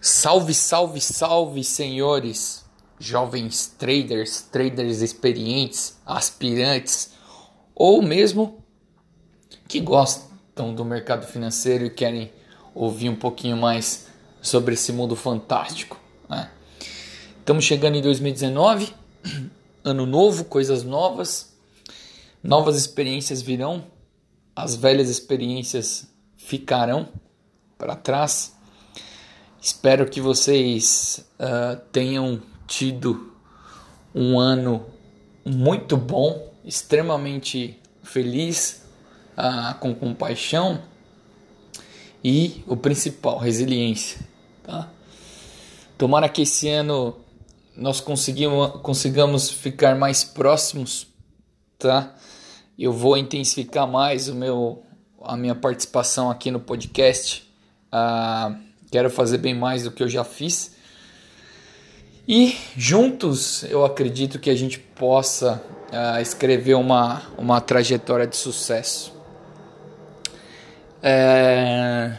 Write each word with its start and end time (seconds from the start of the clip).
Salve, 0.00 0.54
salve, 0.54 1.00
salve, 1.00 1.64
senhores, 1.64 2.64
jovens 2.98 3.74
traders, 3.78 4.42
traders 4.42 5.00
experientes, 5.00 5.98
aspirantes 6.06 7.12
ou 7.74 8.02
mesmo 8.02 8.64
que 9.66 9.80
gostam 9.80 10.74
do 10.74 10.84
mercado 10.84 11.26
financeiro 11.26 11.84
e 11.84 11.90
querem 11.90 12.32
ouvir 12.74 13.08
um 13.08 13.16
pouquinho 13.16 13.56
mais 13.56 14.06
sobre 14.40 14.74
esse 14.74 14.92
mundo 14.92 15.16
fantástico. 15.16 15.98
Né? 16.28 16.50
Estamos 17.38 17.64
chegando 17.64 17.96
em 17.96 18.02
2019, 18.02 18.94
ano 19.84 20.06
novo, 20.06 20.44
coisas 20.44 20.82
novas, 20.82 21.56
novas 22.42 22.76
experiências 22.76 23.42
virão, 23.42 23.84
as 24.54 24.74
velhas 24.74 25.08
experiências 25.08 26.08
ficarão 26.36 27.08
para 27.76 27.94
trás 27.94 28.57
Espero 29.68 30.08
que 30.08 30.18
vocês 30.18 31.28
uh, 31.38 31.78
tenham 31.92 32.40
tido 32.66 33.34
um 34.14 34.40
ano 34.40 34.86
muito 35.44 35.94
bom, 35.94 36.54
extremamente 36.64 37.78
feliz, 38.02 38.82
uh, 39.36 39.78
com 39.78 39.94
compaixão 39.94 40.82
e 42.24 42.64
o 42.66 42.78
principal, 42.78 43.36
resiliência. 43.36 44.26
Tá? 44.62 44.88
Tomara 45.98 46.30
que 46.30 46.40
esse 46.40 46.70
ano 46.70 47.14
nós 47.76 48.00
consigamos 48.00 49.50
ficar 49.50 49.94
mais 49.96 50.24
próximos, 50.24 51.08
tá? 51.78 52.16
Eu 52.78 52.94
vou 52.94 53.18
intensificar 53.18 53.86
mais 53.86 54.30
o 54.30 54.34
meu, 54.34 54.82
a 55.22 55.36
minha 55.36 55.54
participação 55.54 56.30
aqui 56.30 56.50
no 56.50 56.58
podcast. 56.58 57.46
Uh, 57.92 58.67
Quero 58.90 59.10
fazer 59.10 59.38
bem 59.38 59.54
mais 59.54 59.84
do 59.84 59.90
que 59.90 60.02
eu 60.02 60.08
já 60.08 60.24
fiz. 60.24 60.76
E 62.26 62.56
juntos 62.76 63.64
eu 63.64 63.84
acredito 63.84 64.38
que 64.38 64.50
a 64.50 64.54
gente 64.54 64.78
possa 64.78 65.62
uh, 65.90 66.20
escrever 66.20 66.74
uma, 66.74 67.22
uma 67.38 67.60
trajetória 67.60 68.26
de 68.26 68.36
sucesso. 68.36 69.14
É... 71.02 72.18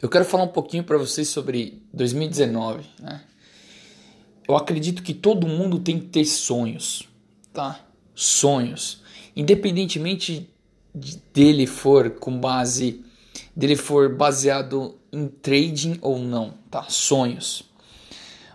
Eu 0.00 0.08
quero 0.08 0.24
falar 0.24 0.44
um 0.44 0.48
pouquinho 0.48 0.82
para 0.82 0.98
vocês 0.98 1.28
sobre 1.28 1.82
2019. 1.92 2.84
Né? 3.00 3.20
Eu 4.48 4.56
acredito 4.56 5.02
que 5.02 5.14
todo 5.14 5.46
mundo 5.46 5.78
tem 5.78 5.98
que 5.98 6.06
ter 6.06 6.24
sonhos, 6.24 7.08
tá? 7.52 7.80
Sonhos, 8.14 9.02
independentemente 9.36 10.48
de 10.94 11.16
dele 11.32 11.66
for 11.66 12.10
com 12.10 12.38
base 12.38 13.04
dele 13.54 13.76
for 13.76 14.14
baseado 14.14 14.98
em 15.12 15.28
trading 15.28 15.98
ou 16.00 16.18
não, 16.18 16.54
tá? 16.70 16.84
Sonhos. 16.88 17.64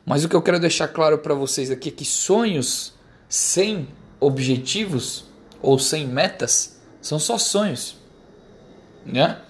Mas 0.06 0.24
o 0.24 0.30
que 0.30 0.36
eu 0.36 0.42
quero 0.42 0.60
deixar 0.60 0.88
claro 0.88 1.18
para 1.20 1.34
vocês 1.34 1.70
aqui 1.70 1.90
é 1.90 1.92
que 1.92 2.06
sonhos 2.06 2.94
sem 3.28 3.88
objetivos 4.20 5.26
ou 5.62 5.78
sem 5.78 6.08
metas 6.08 6.82
são 7.02 7.20
só 7.20 7.38
sonhos, 7.38 7.98
né? 9.06 9.42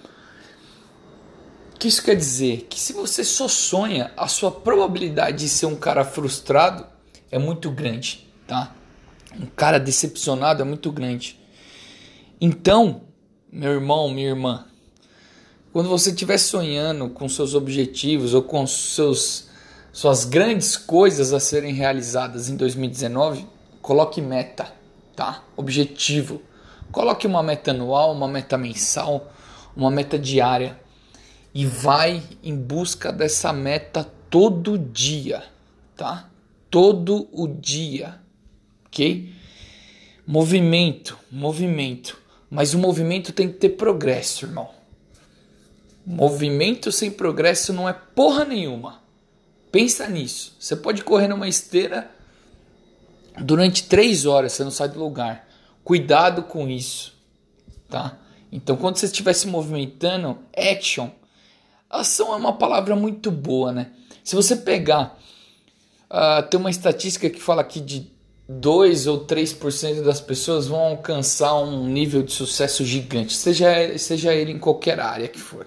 O 1.74 1.78
que 1.78 1.88
isso 1.88 2.02
quer 2.02 2.16
dizer? 2.16 2.66
Que 2.68 2.78
se 2.78 2.92
você 2.92 3.22
só 3.22 3.46
sonha, 3.46 4.12
a 4.16 4.26
sua 4.26 4.50
probabilidade 4.50 5.38
de 5.38 5.48
ser 5.48 5.66
um 5.66 5.76
cara 5.76 6.04
frustrado 6.04 6.84
é 7.30 7.38
muito 7.38 7.70
grande, 7.70 8.28
tá? 8.46 8.74
Um 9.38 9.46
cara 9.46 9.78
decepcionado 9.78 10.60
é 10.60 10.64
muito 10.64 10.90
grande. 10.90 11.38
Então, 12.40 13.02
meu 13.50 13.72
irmão, 13.72 14.10
minha 14.10 14.28
irmã, 14.28 14.66
quando 15.72 15.88
você 15.88 16.10
estiver 16.10 16.38
sonhando 16.38 17.10
com 17.10 17.28
seus 17.28 17.54
objetivos 17.54 18.32
ou 18.32 18.42
com 18.42 18.66
seus, 18.66 19.48
suas 19.92 20.24
grandes 20.24 20.76
coisas 20.76 21.32
a 21.32 21.40
serem 21.40 21.74
realizadas 21.74 22.48
em 22.48 22.56
2019, 22.56 23.46
coloque 23.82 24.20
meta, 24.20 24.72
tá? 25.14 25.44
Objetivo. 25.56 26.40
Coloque 26.90 27.26
uma 27.26 27.42
meta 27.42 27.70
anual, 27.70 28.12
uma 28.12 28.26
meta 28.26 28.56
mensal, 28.56 29.30
uma 29.76 29.90
meta 29.90 30.18
diária 30.18 30.78
e 31.54 31.66
vai 31.66 32.22
em 32.42 32.56
busca 32.56 33.12
dessa 33.12 33.52
meta 33.52 34.04
todo 34.30 34.78
dia, 34.78 35.42
tá? 35.96 36.30
Todo 36.70 37.28
o 37.32 37.46
dia, 37.46 38.20
ok? 38.86 39.34
Movimento, 40.26 41.18
movimento. 41.30 42.18
Mas 42.50 42.72
o 42.72 42.78
movimento 42.78 43.32
tem 43.32 43.48
que 43.48 43.58
ter 43.58 43.70
progresso, 43.70 44.46
irmão. 44.46 44.77
Movimento 46.10 46.90
sem 46.90 47.10
progresso 47.10 47.70
não 47.70 47.86
é 47.86 47.92
porra 47.92 48.42
nenhuma. 48.42 49.02
Pensa 49.70 50.08
nisso. 50.08 50.56
Você 50.58 50.74
pode 50.74 51.04
correr 51.04 51.28
numa 51.28 51.46
esteira 51.46 52.10
durante 53.38 53.84
três 53.84 54.24
horas, 54.24 54.52
você 54.52 54.64
não 54.64 54.70
sai 54.70 54.88
do 54.88 54.98
lugar. 54.98 55.46
Cuidado 55.84 56.44
com 56.44 56.66
isso, 56.66 57.12
tá? 57.90 58.16
Então, 58.50 58.74
quando 58.74 58.96
você 58.96 59.04
estiver 59.04 59.34
se 59.34 59.46
movimentando, 59.48 60.38
action. 60.56 61.10
Ação 61.90 62.32
é 62.32 62.36
uma 62.36 62.54
palavra 62.54 62.96
muito 62.96 63.30
boa, 63.30 63.70
né? 63.70 63.90
Se 64.24 64.34
você 64.34 64.56
pegar, 64.56 65.18
uh, 66.10 66.42
tem 66.48 66.58
uma 66.58 66.70
estatística 66.70 67.28
que 67.28 67.40
fala 67.40 67.60
aqui 67.60 67.80
de 67.80 68.10
2 68.48 69.06
ou 69.08 69.26
3% 69.26 70.02
das 70.02 70.22
pessoas 70.22 70.68
vão 70.68 70.80
alcançar 70.80 71.54
um 71.60 71.86
nível 71.86 72.22
de 72.22 72.32
sucesso 72.32 72.82
gigante, 72.82 73.36
seja, 73.36 73.98
seja 73.98 74.34
ele 74.34 74.52
em 74.52 74.58
qualquer 74.58 75.00
área 75.00 75.28
que 75.28 75.38
for. 75.38 75.66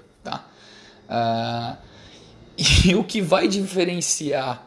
Uh, 1.12 1.78
e 2.88 2.96
o 2.96 3.04
que 3.04 3.22
vai 3.22 3.48
diferenciar 3.48 4.66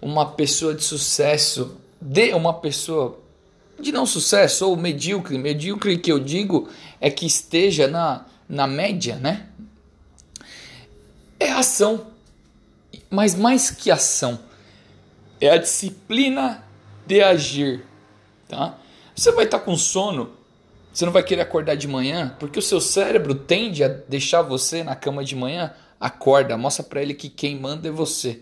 uma 0.00 0.26
pessoa 0.26 0.74
de 0.74 0.84
sucesso 0.84 1.80
de 2.00 2.32
uma 2.32 2.54
pessoa 2.54 3.20
de 3.78 3.92
não 3.92 4.06
sucesso 4.06 4.68
ou 4.68 4.76
medíocre, 4.76 5.36
medíocre 5.38 5.98
que 5.98 6.10
eu 6.10 6.18
digo 6.18 6.68
é 7.00 7.10
que 7.10 7.26
esteja 7.26 7.86
na, 7.86 8.24
na 8.48 8.66
média, 8.66 9.16
né? 9.16 9.48
É 11.38 11.50
ação. 11.50 12.06
Mas 13.08 13.34
mais 13.34 13.70
que 13.70 13.90
ação, 13.90 14.38
é 15.40 15.50
a 15.50 15.56
disciplina 15.56 16.62
de 17.06 17.22
agir, 17.22 17.84
tá? 18.48 18.78
Você 19.14 19.32
vai 19.32 19.44
estar 19.44 19.60
com 19.60 19.76
sono, 19.76 20.30
você 20.92 21.04
não 21.04 21.12
vai 21.12 21.22
querer 21.22 21.42
acordar 21.42 21.76
de 21.76 21.86
manhã, 21.86 22.34
porque 22.38 22.58
o 22.58 22.62
seu 22.62 22.80
cérebro 22.80 23.34
tende 23.34 23.84
a 23.84 23.88
deixar 23.88 24.42
você 24.42 24.82
na 24.82 24.94
cama 24.96 25.24
de 25.24 25.36
manhã. 25.36 25.72
Acorda, 26.00 26.56
mostra 26.56 26.82
para 26.82 27.02
ele 27.02 27.14
que 27.14 27.28
quem 27.28 27.58
manda 27.58 27.88
é 27.88 27.90
você. 27.90 28.40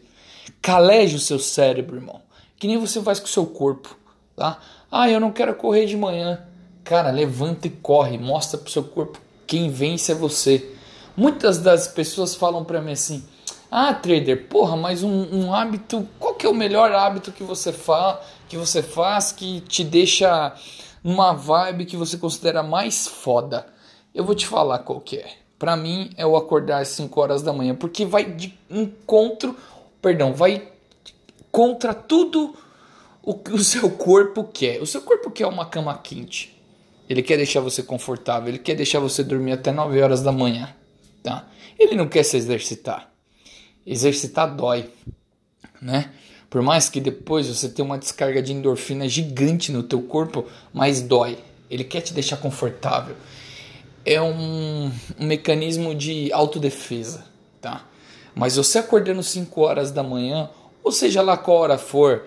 Caleje 0.62 1.16
o 1.16 1.20
seu 1.20 1.38
cérebro, 1.38 1.96
irmão. 1.96 2.22
Que 2.56 2.66
nem 2.66 2.78
você 2.78 3.02
faz 3.02 3.20
com 3.20 3.26
o 3.26 3.30
seu 3.30 3.46
corpo, 3.46 3.96
tá? 4.36 4.58
Ah, 4.90 5.10
eu 5.10 5.20
não 5.20 5.30
quero 5.30 5.54
correr 5.54 5.86
de 5.86 5.96
manhã. 5.96 6.40
Cara, 6.84 7.10
levanta 7.10 7.66
e 7.66 7.70
corre, 7.70 8.16
mostra 8.16 8.58
pro 8.58 8.70
seu 8.70 8.82
corpo 8.82 9.20
quem 9.48 9.70
vence 9.70 10.12
é 10.12 10.14
você. 10.14 10.74
Muitas 11.16 11.58
das 11.58 11.88
pessoas 11.88 12.34
falam 12.34 12.64
para 12.64 12.82
mim 12.82 12.92
assim: 12.92 13.24
"Ah, 13.70 13.94
trader, 13.94 14.46
porra, 14.46 14.76
mas 14.76 15.02
um, 15.02 15.26
um 15.32 15.54
hábito, 15.54 16.06
qual 16.20 16.34
que 16.34 16.46
é 16.46 16.48
o 16.48 16.54
melhor 16.54 16.92
hábito 16.92 17.32
que 17.32 17.42
você 17.42 17.72
fa 17.72 18.20
que 18.48 18.56
você 18.56 18.82
faz 18.82 19.32
que 19.32 19.60
te 19.62 19.84
deixa 19.84 20.54
numa 21.02 21.32
vibe 21.32 21.86
que 21.86 21.96
você 21.96 22.16
considera 22.16 22.62
mais 22.62 23.06
foda. 23.06 23.66
Eu 24.14 24.24
vou 24.24 24.34
te 24.34 24.46
falar 24.46 24.80
qual 24.80 25.00
que 25.00 25.16
é. 25.16 25.30
Para 25.58 25.76
mim 25.76 26.10
é 26.16 26.26
o 26.26 26.36
acordar 26.36 26.80
às 26.80 26.88
5 26.88 27.20
horas 27.20 27.42
da 27.42 27.52
manhã, 27.52 27.74
porque 27.74 28.04
vai 28.04 28.24
de 28.24 28.56
encontro, 28.70 29.56
perdão, 30.00 30.32
vai 30.32 30.68
contra 31.50 31.92
tudo 31.92 32.54
o 33.22 33.34
que 33.34 33.52
o 33.52 33.62
seu 33.62 33.90
corpo 33.90 34.44
quer. 34.44 34.80
O 34.80 34.86
seu 34.86 35.02
corpo 35.02 35.30
quer 35.30 35.46
uma 35.46 35.66
cama 35.66 35.96
quente. 35.98 36.56
Ele 37.08 37.22
quer 37.22 37.36
deixar 37.36 37.60
você 37.60 37.82
confortável, 37.82 38.48
ele 38.48 38.58
quer 38.58 38.74
deixar 38.74 39.00
você 39.00 39.24
dormir 39.24 39.52
até 39.52 39.72
9 39.72 40.00
horas 40.00 40.22
da 40.22 40.30
manhã, 40.30 40.74
tá? 41.22 41.48
Ele 41.78 41.96
não 41.96 42.06
quer 42.06 42.22
se 42.22 42.36
exercitar. 42.36 43.10
Exercitar 43.86 44.54
dói, 44.54 44.90
né? 45.80 46.12
Por 46.50 46.62
mais 46.62 46.88
que 46.88 47.00
depois 47.00 47.46
você 47.46 47.68
tenha 47.68 47.84
uma 47.84 47.98
descarga 47.98 48.40
de 48.40 48.52
endorfina 48.52 49.08
gigante 49.08 49.70
no 49.70 49.82
teu 49.82 50.00
corpo, 50.02 50.46
mas 50.72 51.02
dói. 51.02 51.38
Ele 51.70 51.84
quer 51.84 52.00
te 52.00 52.14
deixar 52.14 52.38
confortável. 52.38 53.14
É 54.04 54.20
um, 54.22 54.90
um 55.18 55.26
mecanismo 55.26 55.94
de 55.94 56.32
autodefesa, 56.32 57.26
tá? 57.60 57.84
Mas 58.34 58.56
você 58.56 58.78
acordando 58.78 59.22
5 59.22 59.60
horas 59.60 59.90
da 59.90 60.02
manhã, 60.02 60.48
ou 60.82 60.90
seja 60.90 61.20
lá 61.20 61.36
qual 61.36 61.58
hora 61.58 61.76
for, 61.76 62.24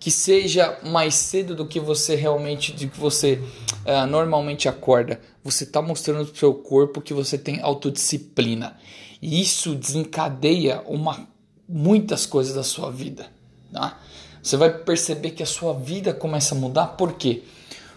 que 0.00 0.10
seja 0.10 0.78
mais 0.84 1.14
cedo 1.14 1.54
do 1.54 1.66
que 1.66 1.80
você 1.80 2.14
realmente, 2.14 2.72
do 2.72 2.88
que 2.88 2.98
você 2.98 3.42
uh, 3.84 4.06
normalmente 4.06 4.68
acorda, 4.68 5.20
você 5.44 5.64
está 5.64 5.82
mostrando 5.82 6.24
para 6.24 6.32
o 6.32 6.36
seu 6.36 6.54
corpo 6.54 7.00
que 7.02 7.12
você 7.12 7.36
tem 7.36 7.60
autodisciplina. 7.60 8.78
E 9.20 9.42
isso 9.42 9.74
desencadeia 9.74 10.80
uma, 10.86 11.28
muitas 11.68 12.24
coisas 12.24 12.54
da 12.54 12.62
sua 12.62 12.90
vida. 12.90 13.26
Tá? 13.72 13.98
Você 14.42 14.56
vai 14.56 14.70
perceber 14.70 15.32
que 15.32 15.42
a 15.42 15.46
sua 15.46 15.74
vida 15.74 16.12
começa 16.14 16.54
a 16.54 16.58
mudar 16.58 16.88
porque 16.88 17.42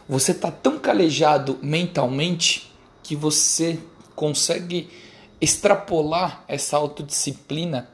você 0.07 0.31
está 0.31 0.51
tão 0.51 0.77
calejado 0.77 1.57
mentalmente 1.62 2.71
que 3.03 3.15
você 3.15 3.79
consegue 4.15 4.89
extrapolar 5.39 6.44
essa 6.47 6.77
autodisciplina 6.77 7.89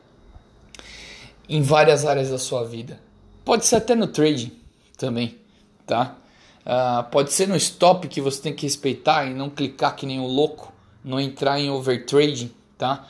em 1.48 1.62
várias 1.62 2.06
áreas 2.06 2.30
da 2.30 2.38
sua 2.38 2.66
vida. 2.66 3.00
Pode 3.46 3.66
ser 3.66 3.78
até 3.78 3.96
no 3.96 4.08
trading 4.08 4.52
também, 4.98 5.38
tá? 5.86 6.18
Uh, 6.66 7.10
pode 7.10 7.32
ser 7.32 7.48
no 7.48 7.56
stop 7.56 8.08
que 8.10 8.20
você 8.20 8.42
tem 8.42 8.54
que 8.54 8.64
respeitar 8.64 9.26
e 9.26 9.34
não 9.34 9.50
clicar 9.50 9.96
que 9.96 10.06
nem 10.06 10.20
um 10.20 10.26
louco, 10.26 10.74
não 11.02 11.18
entrar 11.18 11.58
em 11.58 11.70
overtrading, 11.70 12.52
tá? 12.78 13.08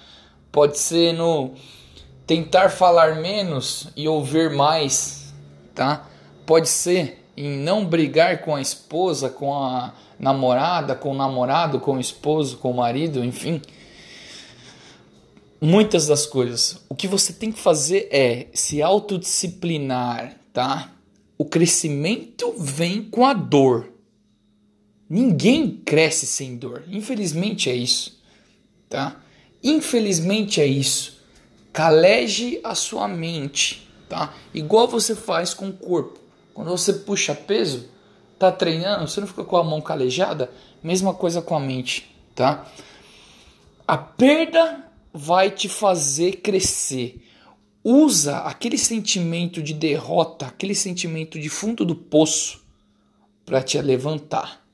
Pode 0.51 0.77
ser 0.77 1.13
no 1.13 1.55
tentar 2.27 2.69
falar 2.69 3.15
menos 3.15 3.87
e 3.95 4.05
ouvir 4.05 4.51
mais, 4.51 5.33
tá? 5.73 6.09
Pode 6.45 6.67
ser 6.67 7.23
em 7.37 7.57
não 7.57 7.85
brigar 7.85 8.41
com 8.41 8.53
a 8.53 8.61
esposa, 8.61 9.29
com 9.29 9.53
a 9.53 9.93
namorada, 10.19 10.93
com 10.93 11.11
o 11.11 11.15
namorado, 11.15 11.79
com 11.79 11.93
o 11.95 11.99
esposo, 11.99 12.57
com 12.57 12.71
o 12.71 12.75
marido, 12.75 13.23
enfim. 13.23 13.61
Muitas 15.61 16.05
das 16.05 16.25
coisas. 16.25 16.83
O 16.89 16.95
que 16.95 17.07
você 17.07 17.31
tem 17.31 17.51
que 17.51 17.59
fazer 17.59 18.09
é 18.11 18.47
se 18.53 18.81
autodisciplinar, 18.81 20.35
tá? 20.51 20.91
O 21.37 21.45
crescimento 21.45 22.53
vem 22.57 23.03
com 23.03 23.25
a 23.25 23.33
dor. 23.33 23.89
Ninguém 25.09 25.81
cresce 25.85 26.25
sem 26.25 26.57
dor. 26.57 26.83
Infelizmente 26.89 27.69
é 27.69 27.75
isso, 27.75 28.19
tá? 28.89 29.15
Infelizmente 29.63 30.59
é 30.59 30.65
isso. 30.65 31.16
Caleje 31.77 32.59
a 32.63 32.73
sua 32.73 33.07
mente, 33.07 33.87
tá? 34.09 34.33
Igual 34.51 34.87
você 34.87 35.15
faz 35.15 35.53
com 35.53 35.69
o 35.69 35.73
corpo. 35.73 36.19
Quando 36.51 36.71
você 36.71 36.91
puxa 36.91 37.35
peso, 37.35 37.87
tá 38.39 38.51
treinando, 38.51 39.07
você 39.07 39.21
não 39.21 39.27
fica 39.27 39.43
com 39.43 39.57
a 39.57 39.63
mão 39.63 39.79
calejada? 39.79 40.49
Mesma 40.81 41.13
coisa 41.13 41.39
com 41.39 41.55
a 41.55 41.59
mente, 41.59 42.11
tá? 42.33 42.65
A 43.87 43.95
perda 43.95 44.89
vai 45.13 45.51
te 45.51 45.69
fazer 45.69 46.37
crescer. 46.37 47.23
Usa 47.83 48.39
aquele 48.39 48.79
sentimento 48.79 49.61
de 49.61 49.75
derrota, 49.75 50.47
aquele 50.47 50.73
sentimento 50.73 51.39
de 51.39 51.47
fundo 51.47 51.85
do 51.85 51.95
poço 51.95 52.59
para 53.45 53.61
te 53.61 53.79
levantar, 53.79 54.65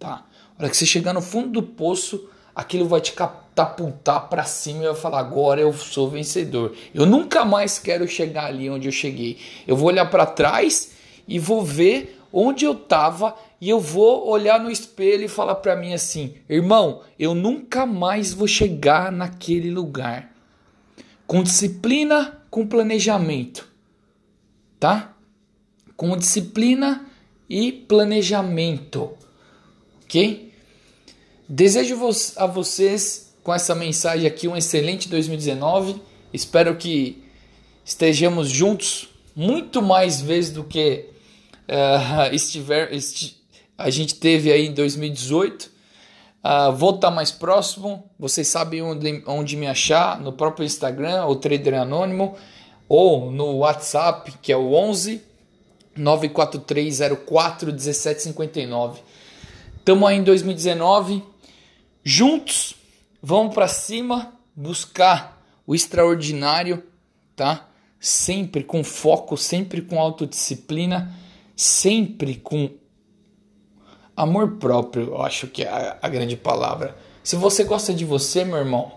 tá? 0.00 0.26
A 0.58 0.62
hora 0.62 0.68
que 0.68 0.76
você 0.76 0.84
chegar 0.84 1.14
no 1.14 1.22
fundo 1.22 1.60
do 1.60 1.62
poço, 1.62 2.28
aquilo 2.60 2.86
vai 2.86 3.00
te 3.00 3.12
catapultar 3.12 4.28
para 4.28 4.44
cima 4.44 4.84
e 4.84 4.86
vai 4.86 4.94
falar: 4.94 5.20
agora 5.20 5.60
eu 5.60 5.72
sou 5.72 6.10
vencedor. 6.10 6.74
Eu 6.94 7.06
nunca 7.06 7.44
mais 7.44 7.78
quero 7.78 8.06
chegar 8.06 8.46
ali 8.46 8.68
onde 8.68 8.86
eu 8.86 8.92
cheguei. 8.92 9.38
Eu 9.66 9.76
vou 9.76 9.88
olhar 9.88 10.10
para 10.10 10.26
trás 10.26 10.92
e 11.26 11.38
vou 11.38 11.64
ver 11.64 12.20
onde 12.30 12.64
eu 12.66 12.72
estava 12.72 13.34
e 13.60 13.68
eu 13.68 13.80
vou 13.80 14.28
olhar 14.28 14.60
no 14.60 14.70
espelho 14.70 15.24
e 15.24 15.28
falar 15.28 15.56
para 15.56 15.74
mim 15.74 15.94
assim: 15.94 16.34
irmão, 16.48 17.02
eu 17.18 17.34
nunca 17.34 17.86
mais 17.86 18.34
vou 18.34 18.46
chegar 18.46 19.10
naquele 19.10 19.70
lugar. 19.70 20.30
Com 21.26 21.42
disciplina, 21.42 22.42
com 22.50 22.66
planejamento, 22.66 23.66
tá? 24.78 25.14
Com 25.96 26.16
disciplina 26.16 27.06
e 27.48 27.72
planejamento, 27.72 29.12
ok? 30.04 30.49
Desejo 31.52 31.98
a 32.36 32.46
vocês 32.46 33.34
com 33.42 33.52
essa 33.52 33.74
mensagem 33.74 34.24
aqui 34.24 34.46
um 34.46 34.56
excelente 34.56 35.08
2019. 35.08 36.00
Espero 36.32 36.76
que 36.76 37.24
estejamos 37.84 38.48
juntos 38.48 39.08
muito 39.34 39.82
mais 39.82 40.20
vezes 40.20 40.52
do 40.52 40.62
que 40.62 41.06
uh, 41.68 42.30
estiver, 42.32 42.94
esti, 42.94 43.36
a 43.76 43.90
gente 43.90 44.14
teve 44.14 44.52
aí 44.52 44.68
em 44.68 44.72
2018. 44.72 45.64
Uh, 45.64 45.70
ah, 46.44 46.70
vou 46.70 46.94
estar 46.94 47.10
mais 47.10 47.32
próximo. 47.32 48.08
Vocês 48.16 48.46
sabem 48.46 48.80
onde, 48.80 49.20
onde 49.26 49.56
me 49.56 49.66
achar 49.66 50.20
no 50.20 50.32
próprio 50.32 50.64
Instagram, 50.64 51.26
o 51.26 51.34
Trader 51.34 51.80
Anônimo, 51.80 52.36
ou 52.88 53.28
no 53.28 53.56
WhatsApp, 53.56 54.34
que 54.40 54.52
é 54.52 54.56
o 54.56 54.72
11 54.72 55.20
94304 55.96 57.72
1759. 57.72 59.00
Estamos 59.80 60.08
aí 60.08 60.18
em 60.18 60.22
2019, 60.22 61.24
juntos, 62.04 62.74
vamos 63.22 63.54
para 63.54 63.68
cima, 63.68 64.32
buscar 64.54 65.42
o 65.66 65.74
extraordinário, 65.74 66.82
tá? 67.36 67.68
Sempre 67.98 68.64
com 68.64 68.82
foco, 68.82 69.36
sempre 69.36 69.82
com 69.82 70.00
autodisciplina 70.00 71.14
sempre 71.60 72.36
com 72.36 72.70
amor 74.16 74.52
próprio, 74.52 75.08
eu 75.08 75.22
acho 75.22 75.46
que 75.46 75.62
é 75.62 75.68
a, 75.68 75.98
a 76.00 76.08
grande 76.08 76.34
palavra. 76.34 76.96
Se 77.22 77.36
você 77.36 77.64
gosta 77.64 77.92
de 77.92 78.02
você, 78.02 78.46
meu 78.46 78.56
irmão, 78.56 78.92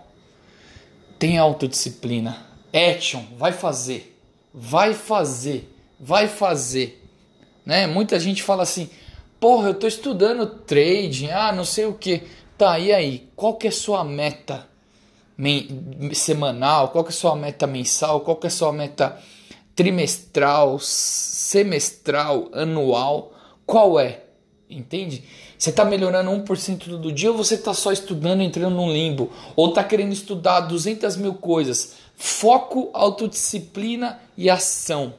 tenha 1.18 1.42
autodisciplina. 1.42 2.38
Action, 2.72 3.22
vai 3.36 3.52
fazer. 3.52 4.18
Vai 4.52 4.94
fazer. 4.94 5.70
Vai 6.00 6.26
fazer. 6.26 7.06
Né? 7.66 7.86
Muita 7.86 8.18
gente 8.18 8.42
fala 8.42 8.62
assim: 8.62 8.88
"Porra, 9.38 9.68
eu 9.68 9.74
tô 9.74 9.86
estudando 9.86 10.46
trading, 10.46 11.28
ah, 11.28 11.52
não 11.52 11.66
sei 11.66 11.84
o 11.84 11.92
que". 11.92 12.22
Tá, 12.56 12.78
e 12.78 12.92
aí? 12.92 13.28
Qual 13.34 13.54
que 13.54 13.66
é 13.66 13.70
sua 13.70 14.04
meta 14.04 14.68
semanal? 16.12 16.90
Qual 16.90 17.02
que 17.02 17.10
é 17.10 17.12
sua 17.12 17.34
meta 17.34 17.66
mensal? 17.66 18.20
Qual 18.20 18.36
que 18.36 18.46
é 18.46 18.50
sua 18.50 18.72
meta 18.72 19.18
trimestral, 19.74 20.78
semestral, 20.78 22.48
anual, 22.52 23.32
qual 23.66 23.98
é? 23.98 24.20
Entende? 24.70 25.24
Você 25.58 25.70
está 25.70 25.84
melhorando 25.84 26.30
1% 26.30 26.98
do 26.98 27.12
dia 27.12 27.30
ou 27.30 27.36
você 27.36 27.54
está 27.54 27.74
só 27.74 27.92
estudando 27.92 28.42
entrando 28.42 28.74
num 28.74 28.92
limbo? 28.92 29.30
Ou 29.56 29.68
está 29.68 29.82
querendo 29.82 30.12
estudar 30.12 30.60
200 30.60 31.16
mil 31.16 31.34
coisas? 31.34 31.94
Foco, 32.16 32.90
autodisciplina 32.92 34.20
e 34.36 34.48
ação. 34.48 35.14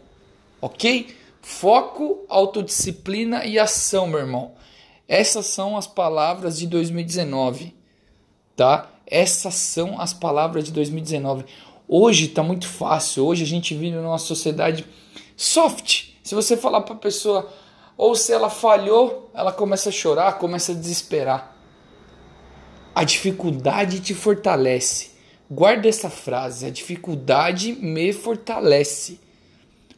Ok? 0.61 1.15
Foco, 1.41 2.25
autodisciplina 2.27 3.45
e 3.45 3.59
ação, 3.59 4.07
meu 4.07 4.19
irmão. 4.19 4.53
Essas 5.07 5.45
são 5.47 5.77
as 5.77 5.87
palavras 5.87 6.57
de 6.57 6.67
2019. 6.67 7.75
Tá? 8.55 8.89
Essas 9.05 9.53
são 9.55 9.99
as 9.99 10.13
palavras 10.13 10.65
de 10.65 10.71
2019. 10.71 11.45
Hoje 11.87 12.25
está 12.25 12.41
muito 12.41 12.67
fácil. 12.67 13.25
Hoje 13.25 13.43
a 13.43 13.47
gente 13.47 13.75
vive 13.75 13.95
numa 13.95 14.17
sociedade 14.17 14.85
soft. 15.35 16.09
Se 16.23 16.33
você 16.33 16.57
falar 16.57 16.81
para 16.81 16.95
a 16.95 16.97
pessoa, 16.97 17.51
ou 17.97 18.15
se 18.15 18.33
ela 18.33 18.49
falhou, 18.49 19.29
ela 19.33 19.51
começa 19.51 19.89
a 19.89 19.91
chorar, 19.91 20.39
começa 20.39 20.71
a 20.71 20.75
desesperar. 20.75 21.55
A 22.93 23.03
dificuldade 23.03 23.99
te 23.99 24.13
fortalece. 24.13 25.11
Guarda 25.49 25.87
essa 25.87 26.09
frase: 26.09 26.65
a 26.65 26.69
dificuldade 26.71 27.73
me 27.73 28.11
fortalece. 28.11 29.19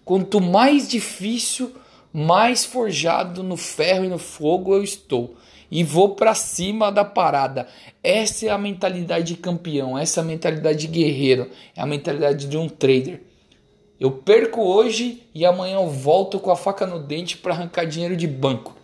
Quanto 0.04 0.42
mais 0.42 0.88
difícil, 0.88 1.74
mais 2.14 2.66
forjado 2.66 3.44
no 3.44 3.58
ferro 3.58 4.06
e 4.06 4.10
no 4.10 4.18
fogo 4.18 4.74
eu 4.74 4.84
estou 4.84 5.36
e 5.70 5.84
vou 5.84 6.16
para 6.16 6.34
cima 6.34 6.92
da 6.92 7.04
parada. 7.04 7.68
Essa 8.04 8.48
é 8.48 8.50
a 8.50 8.58
mentalidade 8.58 9.34
de 9.34 9.36
campeão, 9.36 9.98
essa 9.98 10.22
é 10.22 10.24
a 10.24 10.26
mentalidade 10.26 10.80
de 10.80 10.88
guerreiro, 10.88 11.50
é 11.76 11.82
a 11.82 11.86
mentalidade 11.86 12.48
de 12.48 12.58
um 12.58 12.70
trader. 12.70 13.22
Eu 14.00 14.12
perco 14.12 14.62
hoje 14.62 15.24
e 15.34 15.46
amanhã 15.46 15.76
eu 15.76 15.90
volto 15.90 16.40
com 16.40 16.52
a 16.52 16.56
faca 16.56 16.86
no 16.86 17.00
dente 17.00 17.38
para 17.38 17.54
arrancar 17.54 17.86
dinheiro 17.86 18.16
de 18.16 18.28
banco. 18.28 18.76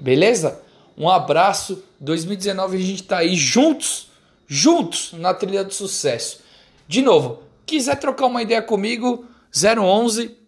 Beleza? 0.00 0.60
Um 0.96 1.08
abraço. 1.08 1.84
2019 2.00 2.76
a 2.76 2.80
gente 2.80 3.02
tá 3.02 3.18
aí 3.18 3.36
juntos, 3.36 4.10
juntos 4.46 5.12
na 5.12 5.34
trilha 5.34 5.62
do 5.62 5.74
sucesso. 5.74 6.40
De 6.88 7.02
novo, 7.02 7.42
quiser 7.66 7.96
trocar 7.96 8.26
uma 8.26 8.42
ideia 8.42 8.62
comigo, 8.62 9.26
011 9.54 10.39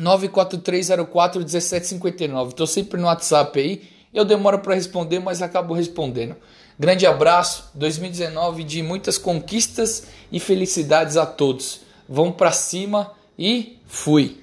94304 0.00 1.38
1759. 1.40 2.54
Tô 2.54 2.66
sempre 2.66 3.00
no 3.00 3.06
WhatsApp 3.06 3.60
aí 3.60 4.00
eu 4.12 4.24
demoro 4.24 4.58
para 4.58 4.74
responder, 4.74 5.20
mas 5.20 5.40
acabo 5.40 5.72
respondendo. 5.72 6.36
Grande 6.78 7.06
abraço, 7.06 7.70
2019 7.74 8.64
de 8.64 8.82
muitas 8.82 9.18
conquistas 9.18 10.06
e 10.32 10.40
felicidades 10.40 11.16
a 11.16 11.26
todos. 11.26 11.82
Vamos 12.08 12.34
para 12.34 12.50
cima 12.50 13.12
e 13.38 13.78
fui. 13.86 14.40